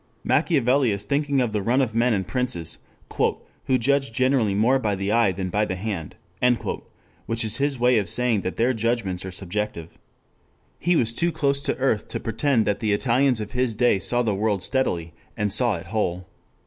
[0.23, 2.79] Machiavelli is thinking of the run of men and princes
[3.65, 6.15] "who judge generally more by the eye than by the hand,"
[7.27, 9.99] which is his way of saying that their judgments are subjective.
[10.79, 14.23] He was too close to earth to pretend that the Italians of his day saw
[14.23, 16.25] the world steadily and saw it whole.